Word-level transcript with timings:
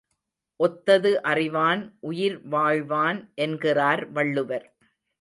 ஒத்தது 0.59 1.11
அறிவான் 1.21 1.83
உயிர்வாழ்வான் 2.09 3.21
என்கிறார் 3.35 4.11
வள்ளுவர். 4.11 4.67